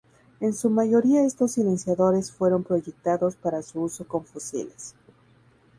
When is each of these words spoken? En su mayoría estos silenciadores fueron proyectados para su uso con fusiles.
En 0.39 0.55
su 0.55 0.71
mayoría 0.71 1.23
estos 1.27 1.51
silenciadores 1.51 2.31
fueron 2.31 2.63
proyectados 2.63 3.35
para 3.35 3.61
su 3.61 3.83
uso 3.83 4.07
con 4.07 4.25
fusiles. 4.25 4.95